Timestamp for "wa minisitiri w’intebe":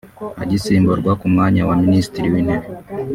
1.67-2.67